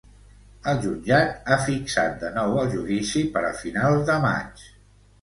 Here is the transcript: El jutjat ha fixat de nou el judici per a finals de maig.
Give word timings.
El 0.71 0.79
jutjat 0.85 1.51
ha 1.51 1.59
fixat 1.67 2.17
de 2.25 2.33
nou 2.39 2.59
el 2.65 2.75
judici 2.75 3.25
per 3.37 3.47
a 3.51 3.57
finals 3.63 4.07
de 4.13 4.21
maig. 4.29 4.69